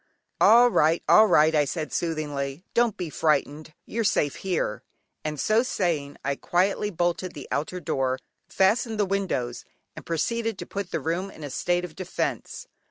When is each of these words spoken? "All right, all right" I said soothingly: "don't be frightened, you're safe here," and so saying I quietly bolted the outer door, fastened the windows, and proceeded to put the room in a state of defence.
"All 0.39 0.67
right, 0.71 1.03
all 1.07 1.27
right" 1.27 1.53
I 1.53 1.63
said 1.63 1.93
soothingly: 1.93 2.65
"don't 2.73 2.97
be 2.97 3.11
frightened, 3.11 3.75
you're 3.85 4.03
safe 4.03 4.37
here," 4.37 4.81
and 5.23 5.39
so 5.39 5.61
saying 5.61 6.17
I 6.25 6.37
quietly 6.37 6.89
bolted 6.89 7.33
the 7.35 7.47
outer 7.51 7.79
door, 7.79 8.17
fastened 8.49 8.99
the 8.99 9.05
windows, 9.05 9.63
and 9.95 10.03
proceeded 10.03 10.57
to 10.57 10.65
put 10.65 10.89
the 10.89 10.99
room 10.99 11.29
in 11.29 11.43
a 11.43 11.51
state 11.51 11.85
of 11.85 11.95
defence. 11.95 12.65